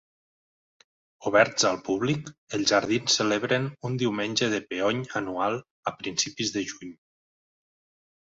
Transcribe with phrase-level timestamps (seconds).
[1.29, 5.59] Oberts al públic, els jardins celebren un Diumenge de Peony anual
[5.91, 6.97] a principis de juny.